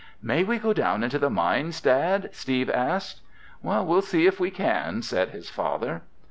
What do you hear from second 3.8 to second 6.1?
see if we can," said his father.